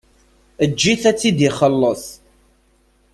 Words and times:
Eǧǧ-it 0.63 1.03
ad 1.09 1.17
t-ixelleṣ. 1.19 2.03